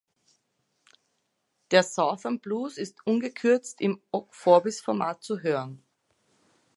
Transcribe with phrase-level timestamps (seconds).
[1.69, 5.83] Der "Southern Blues" ist ungekürzt im Ogg Vorbis-Format zu hören.